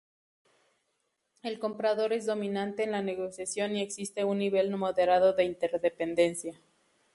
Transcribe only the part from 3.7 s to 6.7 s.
y existe un nivel moderado de interdependencia.